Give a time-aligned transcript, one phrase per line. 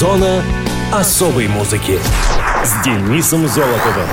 [0.00, 0.42] Зона
[0.90, 1.98] особой музыки
[2.64, 4.08] с Денисом Золотовым.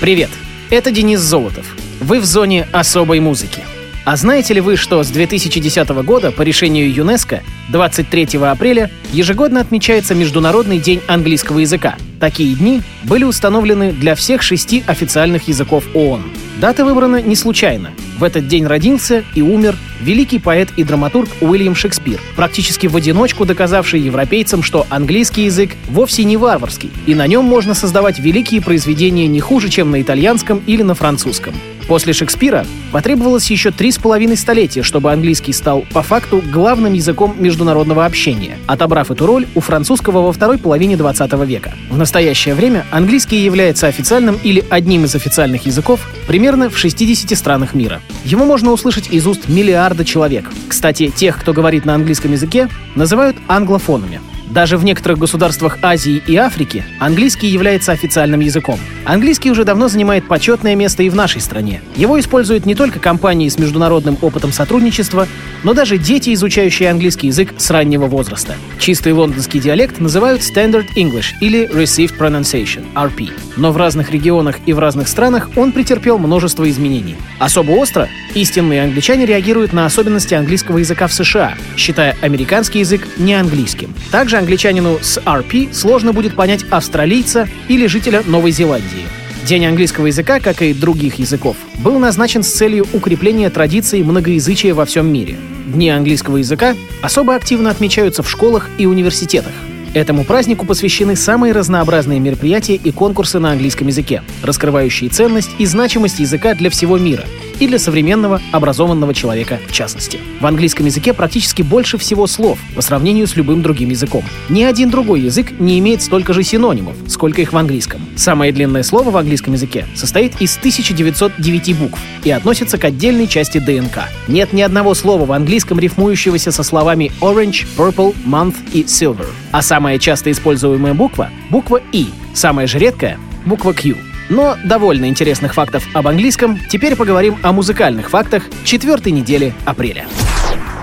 [0.00, 0.30] Привет,
[0.70, 1.74] это Денис Золотов.
[2.00, 3.62] Вы в зоне особой музыки.
[4.04, 10.14] А знаете ли вы, что с 2010 года по решению ЮНЕСКО 23 апреля ежегодно отмечается
[10.14, 11.96] Международный день английского языка?
[12.20, 16.22] Такие дни были установлены для всех шести официальных языков ООН.
[16.60, 17.90] Дата выбрана не случайно.
[18.18, 23.44] В этот день родился и умер великий поэт и драматург Уильям Шекспир, практически в одиночку
[23.44, 29.26] доказавший европейцам, что английский язык вовсе не варварский, и на нем можно создавать великие произведения
[29.26, 31.54] не хуже, чем на итальянском или на французском.
[31.88, 37.34] После Шекспира потребовалось еще три с половиной столетия, чтобы английский стал по факту главным языком
[37.38, 41.74] международного общения, отобрав эту роль у французского во второй половине 20 века.
[41.90, 47.74] В настоящее время английский является официальным или одним из официальных языков примерно в 60 странах
[47.74, 48.02] мира.
[48.24, 50.44] Его можно услышать из уст миллиарда человек.
[50.68, 54.20] Кстати, тех, кто говорит на английском языке, называют англофонами.
[54.54, 58.78] Даже в некоторых государствах Азии и Африки английский является официальным языком.
[59.04, 61.82] Английский уже давно занимает почетное место и в нашей стране.
[61.96, 65.26] Его используют не только компании с международным опытом сотрудничества,
[65.64, 68.54] но даже дети, изучающие английский язык с раннего возраста.
[68.78, 73.32] Чистый лондонский диалект называют Standard English или Received Pronunciation, RP.
[73.56, 77.16] Но в разных регионах и в разных странах он претерпел множество изменений.
[77.40, 83.92] Особо остро истинные англичане реагируют на особенности английского языка в США, считая американский язык неанглийским.
[84.10, 89.06] Также англичанину с RP сложно будет понять австралийца или жителя Новой Зеландии.
[89.46, 94.84] День английского языка, как и других языков, был назначен с целью укрепления традиций многоязычия во
[94.84, 95.36] всем мире.
[95.66, 99.52] Дни английского языка особо активно отмечаются в школах и университетах.
[99.94, 106.18] Этому празднику посвящены самые разнообразные мероприятия и конкурсы на английском языке, раскрывающие ценность и значимость
[106.18, 107.24] языка для всего мира
[107.60, 110.18] и для современного образованного человека в частности.
[110.40, 114.24] В английском языке практически больше всего слов по сравнению с любым другим языком.
[114.48, 118.00] Ни один другой язык не имеет столько же синонимов, сколько их в английском.
[118.16, 123.58] Самое длинное слово в английском языке состоит из 1909 букв и относится к отдельной части
[123.58, 124.08] ДНК.
[124.28, 129.26] Нет ни одного слова в английском, рифмующегося со словами orange, purple, month и silver.
[129.52, 133.96] А самая часто используемая буква— буква И, самая же редкая— буква Q.
[134.28, 136.58] Но довольно интересных фактов об английском.
[136.68, 140.06] Теперь поговорим о музыкальных фактах четвертой недели апреля.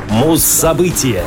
[0.09, 1.23] Муз-события.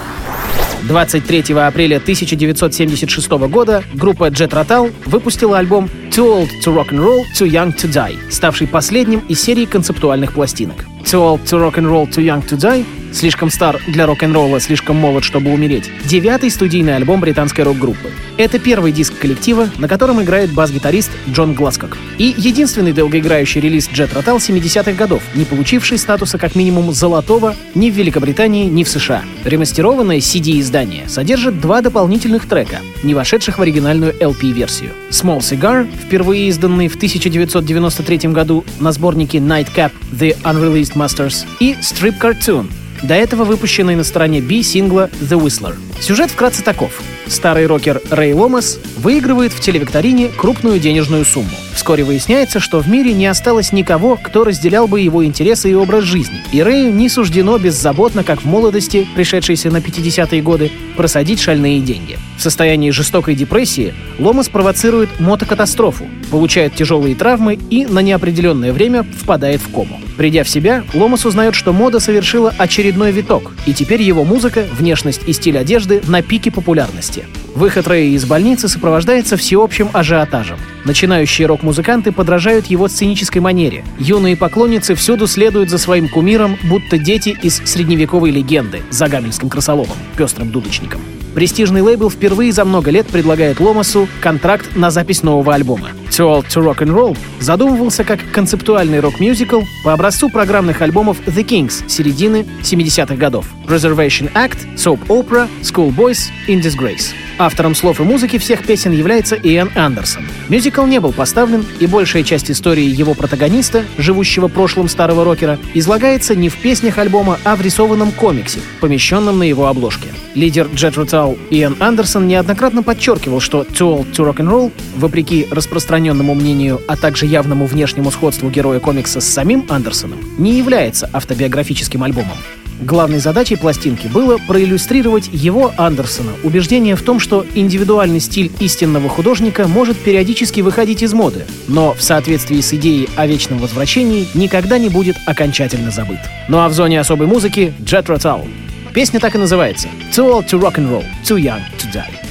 [0.82, 7.24] 23 апреля 1976 года группа Jet Rotal выпустила альбом Too Old to Rock and Roll,
[7.34, 10.84] Too Young to Die, ставший последним из серии концептуальных пластинок.
[11.02, 14.96] Too Old to Rock and Roll, Too Young to Die слишком стар для рок-н-ролла, слишком
[14.96, 15.90] молод, чтобы умереть.
[16.04, 18.10] Девятый студийный альбом британской рок-группы.
[18.36, 21.96] Это первый диск коллектива, на котором играет бас-гитарист Джон Гласкок.
[22.18, 27.90] И единственный долгоиграющий релиз Jet Rotal 70-х годов, не получивший статуса как минимум золотого ни
[27.90, 29.22] в Великобритании, ни в США.
[29.44, 34.90] Ремастерованное CD-издание содержит два дополнительных трека, не вошедших в оригинальную LP-версию.
[35.10, 42.20] Small Cigar, впервые изданный в 1993 году на сборнике Nightcap The Unreleased Masters, и Strip
[42.20, 42.70] Cartoon,
[43.02, 45.74] до этого выпущенный на стороне B сингла The Whistler.
[46.00, 47.02] Сюжет вкратце таков.
[47.26, 51.50] Старый рокер Рэй Ломас выигрывает в телевикторине крупную денежную сумму.
[51.74, 56.04] Вскоре выясняется, что в мире не осталось никого, кто разделял бы его интересы и образ
[56.04, 56.40] жизни.
[56.52, 62.16] И Рэю не суждено беззаботно, как в молодости, пришедшейся на 50-е годы, просадить шальные деньги.
[62.38, 69.60] В состоянии жестокой депрессии Ломас провоцирует мотокатастрофу, получает тяжелые травмы и на неопределенное время впадает
[69.60, 70.00] в кому.
[70.16, 75.22] Придя в себя, Ломас узнает, что мода совершила очередной виток, и теперь его музыка, внешность
[75.26, 77.24] и стиль одежды на пике популярности.
[77.54, 80.58] Выход Рэя из больницы сопровождается всеобщим ажиотажем.
[80.84, 83.84] Начинающие рок-музыканты подражают его сценической манере.
[83.98, 89.96] Юные поклонницы всюду следуют за своим кумиром, будто дети из средневековой легенды за гамельским крысоловом,
[90.16, 91.00] пестрым дудочником.
[91.34, 95.90] Престижный лейбл впервые за много лет предлагает Ломасу контракт на запись нового альбома.
[96.10, 101.44] Too Old to Rock and Roll задумывался как концептуальный рок-мюзикл по образцу программных альбомов The
[101.44, 103.46] Kings середины 70-х годов.
[103.66, 107.14] Reservation Act, Soap Opera, Schoolboys, In Disgrace.
[107.36, 110.24] Автором слов и музыки всех песен является Иэн Андерсон.
[110.48, 116.36] Мюзикл не был поставлен, и большая часть истории его протагониста, живущего прошлым старого рокера, излагается
[116.36, 120.08] не в песнях альбома, а в рисованном комиксе, помещенном на его обложке.
[120.34, 125.48] Лидер Джет Рутал Иэн Андерсон неоднократно подчеркивал, что Too Old to Rock and Roll, вопреки
[125.50, 132.02] распространенному мнению, а также явному внешнему сходству героя комикса с самим Андерсоном, не является автобиографическим
[132.04, 132.38] альбомом.
[132.80, 139.68] Главной задачей пластинки было проиллюстрировать его, Андерсона, убеждение в том, что индивидуальный стиль истинного художника
[139.68, 144.88] может периодически выходить из моды, но в соответствии с идеей о вечном возвращении никогда не
[144.88, 146.20] будет окончательно забыт.
[146.48, 148.46] Ну а в зоне особой музыки Jet Rotal.
[148.92, 152.23] Песня так и называется «Too old to rock and roll, too young to die».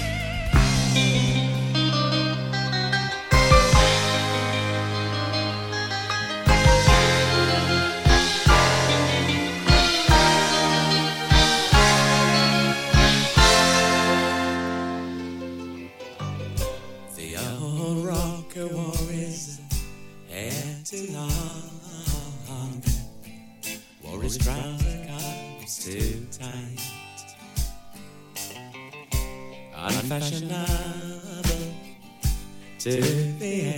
[32.84, 33.00] To
[33.40, 33.78] the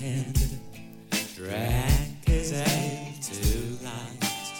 [0.00, 0.50] end,
[1.36, 4.54] drag his hand to light.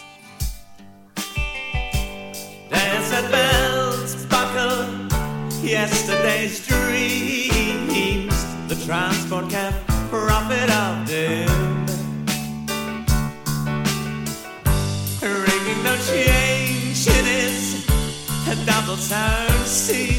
[2.69, 4.85] Dancing bells buckle
[5.63, 8.35] yesterday's dreams.
[8.67, 9.73] The transport cap
[10.11, 11.85] profit of doom.
[15.23, 16.45] Ringing no change
[18.65, 19.65] double sound.
[19.65, 20.14] See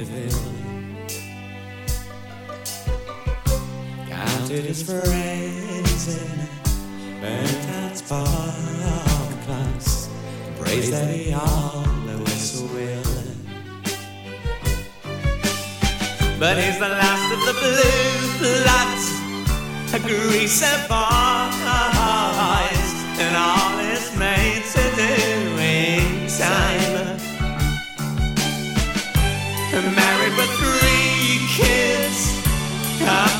[0.00, 0.32] if.
[4.08, 6.48] Counted his friends and
[7.20, 8.58] burnt out spark
[10.90, 13.48] that he always willing
[16.38, 19.00] But he's the last of the blue lot,
[19.94, 19.98] a
[23.18, 23.67] and all.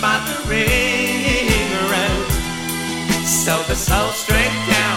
[0.00, 2.06] By the river.
[3.26, 4.87] So the soul straight down.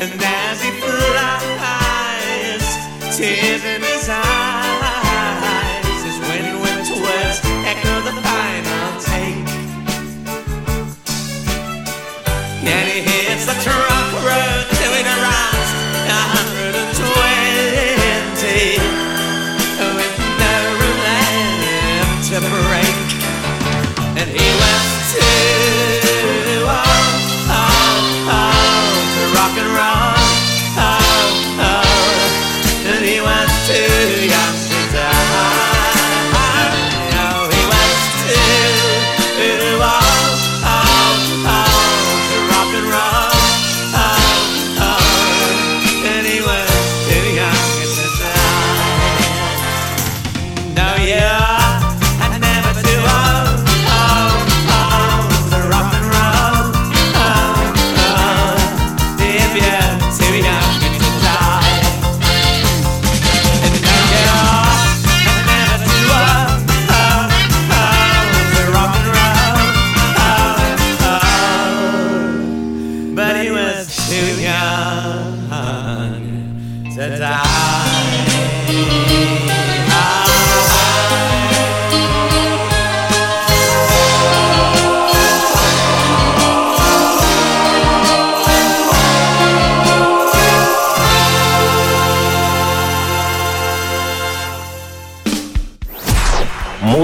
[0.00, 1.16] And as he flies,
[3.16, 4.43] tears in his eyes.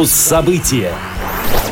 [0.00, 0.94] Муз-события.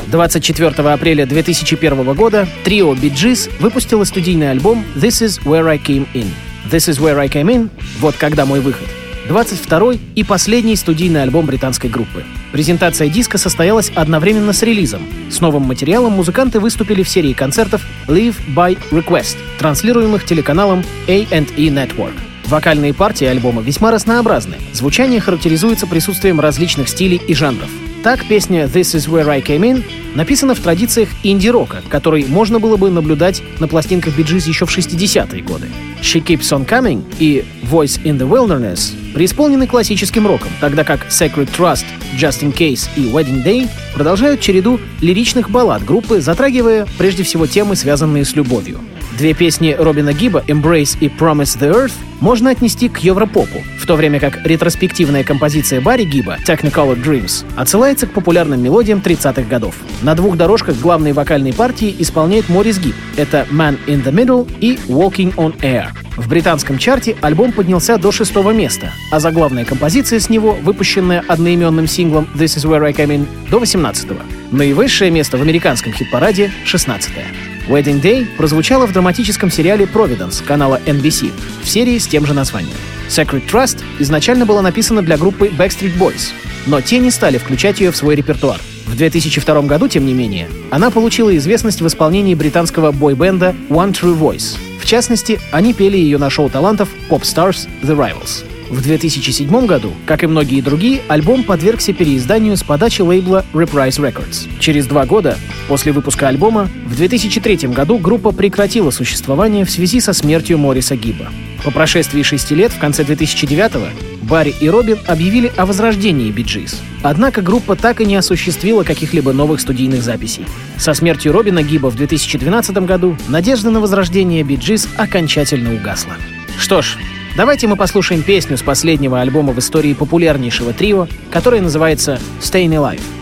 [0.09, 6.07] 24 апреля 2001 года трио Bee Gees выпустило студийный альбом «This is where I came
[6.13, 6.27] in».
[6.71, 7.71] «This is where I came in»—
[8.01, 8.87] вот когда мой выход.
[9.31, 12.23] 22-й и последний студийный альбом британской группы.
[12.53, 15.01] Презентация диска состоялась одновременно с релизом.
[15.31, 22.21] С новым материалом музыканты выступили в серии концертов Live by Request, транслируемых телеканалом A&E Network.
[22.45, 24.57] Вокальные партии альбома весьма разнообразны.
[24.75, 27.71] Звучание характеризуется присутствием различных стилей и жанров.
[28.09, 29.85] Так, песня «This is where I came in»
[30.15, 35.43] написана в традициях инди-рока, который можно было бы наблюдать на пластинках биджиз еще в 60-е
[35.43, 35.67] годы.
[36.01, 41.51] «She Keeps On Coming» и «Voice in the Wilderness» преисполнены классическим роком, тогда как «Sacred
[41.55, 41.85] Trust»,
[42.19, 47.77] «Just in Case» и «Wedding Day» продолжают череду лиричных баллад группы, затрагивая прежде всего темы,
[47.77, 48.81] связанные с любовью.
[49.19, 53.97] Две песни Робина Гиба «Embrace» и «Promise the Earth» можно отнести к европопу, в то
[53.97, 59.75] время как ретроспективная композиция Барри Гиба «Technicolor Dreams» отсылается к популярным мелодиям 30-х годов.
[60.03, 62.95] На двух дорожках главные вокальные партии исполняет Морис Гиб.
[63.17, 65.89] Это «Man in the Middle» и «Walking on Air».
[66.17, 71.87] В британском чарте альбом поднялся до шестого места, а заглавная композиция с него, выпущенная одноименным
[71.87, 74.21] синглом «This is where I came in», до 18-го.
[74.51, 77.58] Наивысшее место в американском хит-параде— 16-е.
[77.69, 81.31] Wedding Day прозвучала в драматическом сериале Providence канала NBC
[81.63, 82.77] в серии с тем же названием.
[83.09, 86.33] Sacred Trust изначально была написана для группы Backstreet Boys,
[86.67, 88.61] но те не стали включать ее в свой репертуар.
[88.87, 94.19] В 2002 году, тем не менее, она получила известность в исполнении британского бойбенда One True
[94.19, 94.57] Voice.
[94.81, 98.45] В частности, они пели ее на шоу талантов Pop Stars The Rivals.
[98.71, 104.47] В 2007 году, как и многие другие, альбом подвергся переизданию с подачи лейбла Reprise Records.
[104.61, 110.13] Через два года после выпуска альбома, в 2003 году группа прекратила существование в связи со
[110.13, 111.29] смертью Мориса Гиба.
[111.65, 113.87] По прошествии шести лет, в конце 2009-го,
[114.23, 116.81] Барри и Робин объявили о возрождении Bee Gees.
[117.03, 120.45] Однако группа так и не осуществила каких-либо новых студийных записей.
[120.77, 126.13] Со смертью Робина Гиба в 2012 году надежда на возрождение Bee Gees окончательно угасла.
[126.59, 126.99] Что ж,
[127.39, 133.18] Давайте мы послушаем песню с последнего альбома в истории популярнейшего трио, которая называется «Staying Alive».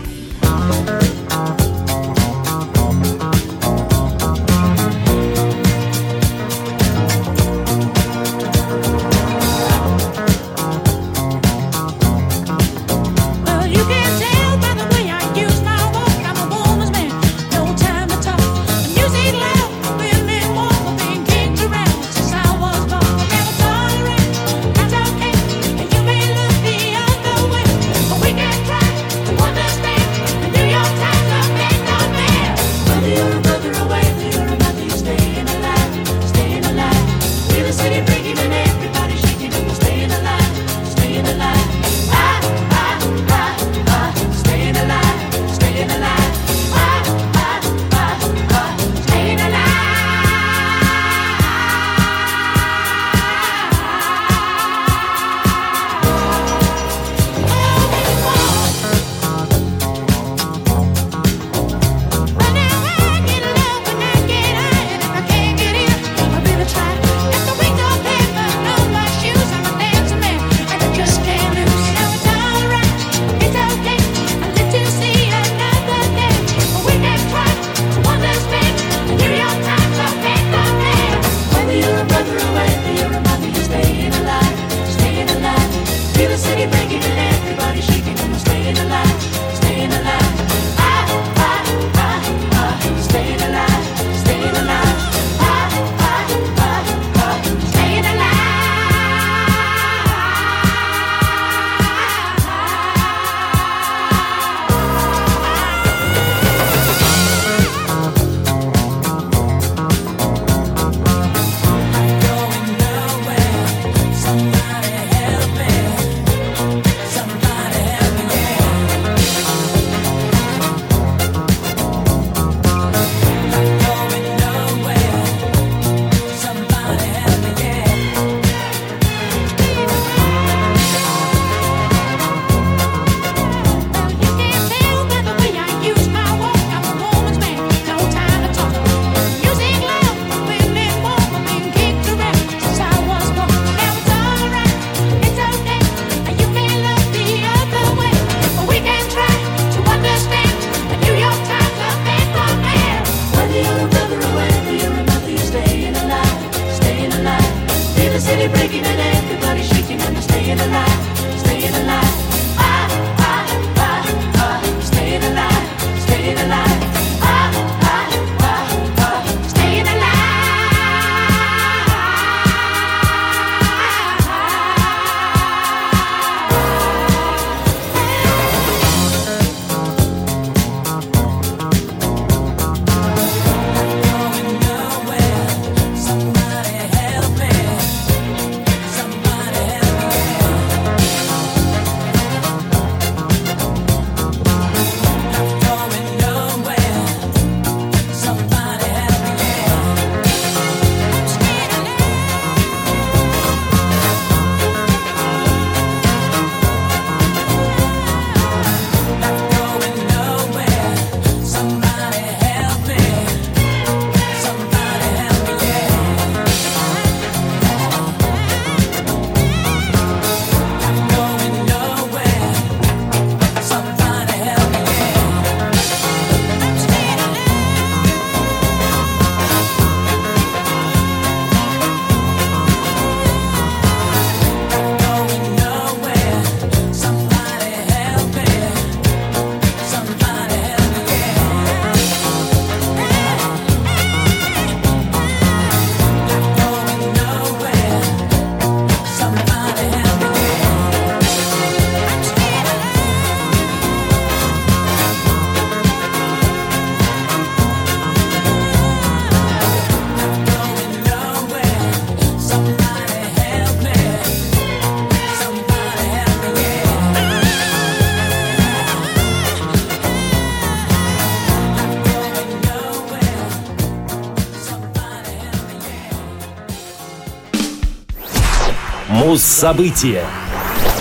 [279.27, 280.23] Муз-события.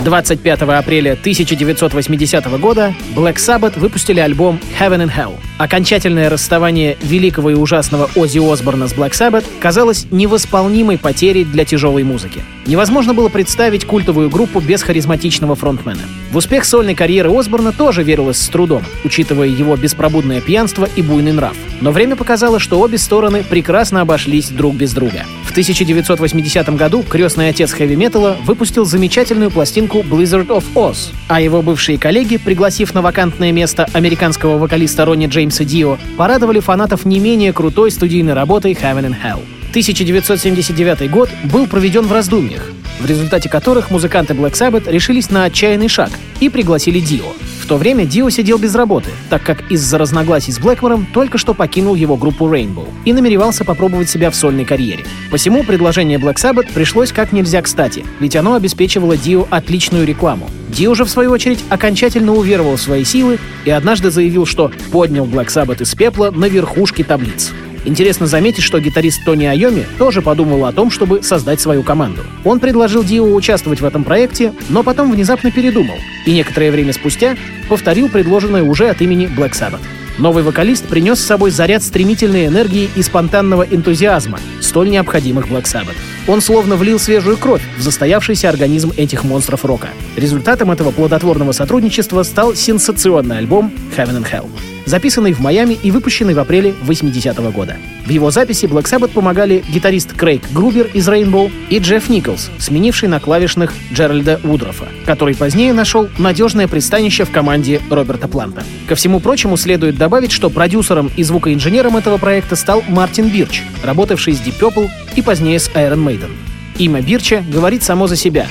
[0.02, 5.34] 25 апреля 1980 года Black Sabbath выпустили альбом Heaven and Hell.
[5.58, 12.02] Окончательное расставание великого и ужасного Оззи Осборна с Black Sabbath казалось невосполнимой потерей для тяжелой
[12.02, 12.42] музыки.
[12.66, 16.02] Невозможно было представить культовую группу без харизматичного фронтмена.
[16.32, 21.32] В успех сольной карьеры Осборна тоже верилось с трудом, учитывая его беспробудное пьянство и буйный
[21.32, 21.54] нрав.
[21.80, 25.24] Но время показало, что обе стороны прекрасно обошлись друг без друга.
[25.56, 31.96] В 1980 году крестный отец хэви-металла выпустил замечательную пластинку Blizzard of Oz, а его бывшие
[31.96, 37.90] коллеги, пригласив на вакантное место американского вокалиста Ронни Джеймса Дио, порадовали фанатов не менее крутой
[37.90, 39.40] студийной работой Heaven and Hell.
[39.70, 45.88] 1979 год был проведен в раздумьях, в результате которых музыканты Black Sabbath решились на отчаянный
[45.88, 47.32] шаг и пригласили Дио.
[47.66, 51.52] В то время Дио сидел без работы, так как из-за разногласий с Блэкмором только что
[51.52, 55.04] покинул его группу Rainbow и намеревался попробовать себя в сольной карьере.
[55.32, 60.48] Посему предложение Black Sabbath пришлось как нельзя кстати, ведь оно обеспечивало Дио отличную рекламу.
[60.68, 65.26] Дио же, в свою очередь, окончательно уверовал в свои силы и однажды заявил, что поднял
[65.26, 67.50] Black Sabbath из пепла на верхушке таблиц.
[67.86, 72.22] Интересно заметить, что гитарист Тони Айоми тоже подумал о том, чтобы создать свою команду.
[72.44, 75.94] Он предложил Дио участвовать в этом проекте, но потом внезапно передумал
[76.26, 77.36] и некоторое время спустя
[77.68, 79.80] повторил предложенное уже от имени Black Sabbath.
[80.18, 85.96] Новый вокалист принес с собой заряд стремительной энергии и спонтанного энтузиазма, столь необходимых Black Sabbath.
[86.26, 89.90] Он словно влил свежую кровь в застоявшийся организм этих монстров рока.
[90.16, 94.48] Результатом этого плодотворного сотрудничества стал сенсационный альбом Heaven and Hell
[94.86, 97.76] записанный в Майами и выпущенный в апреле 80-го года.
[98.06, 103.08] В его записи Black Sabbath помогали гитарист Крейг Грубер из Rainbow и Джефф Николс, сменивший
[103.08, 108.62] на клавишных Джеральда Удрофа, который позднее нашел надежное пристанище в команде Роберта Планта.
[108.88, 114.34] Ко всему прочему, следует добавить, что продюсером и звукоинженером этого проекта стал Мартин Бирч, работавший
[114.34, 116.30] с Deep Purple и позднее с Iron Maiden.
[116.78, 118.46] Имя Бирча говорит само за себя.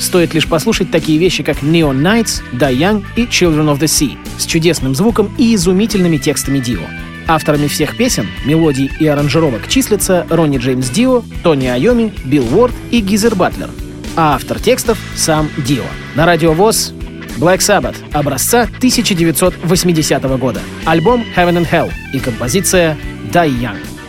[0.00, 4.16] Стоит лишь послушать такие вещи, как Neon Nights, Die Young и Children of the Sea
[4.38, 6.80] с чудесным звуком и изумительными текстами Дио.
[7.28, 13.00] Авторами всех песен, мелодий и аранжировок числятся Ронни Джеймс Дио, Тони Айоми, Билл Уорд и
[13.00, 13.68] Гизер Батлер.
[14.16, 15.84] А автор текстов— сам Дио.
[16.16, 16.92] На радио ВОЗ
[17.38, 20.60] Black Sabbath образца 1980 года.
[20.86, 22.96] Альбом Heaven and Hell и композиция
[23.32, 23.99] Die Young.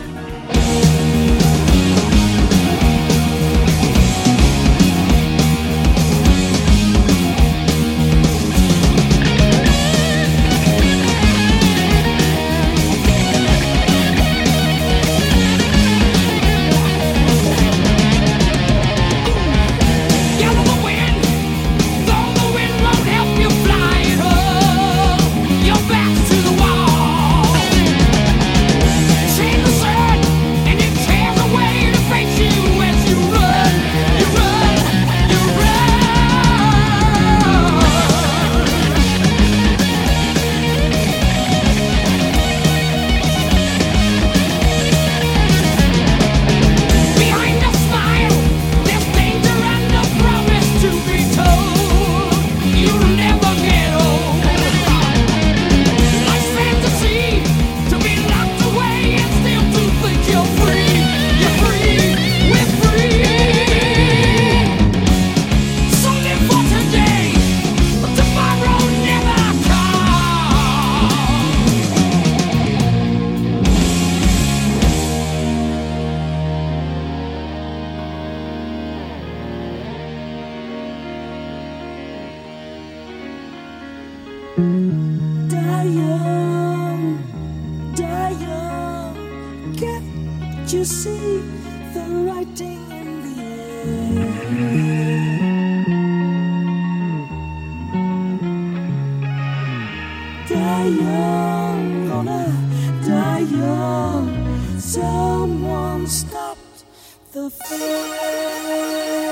[107.32, 109.31] the fire.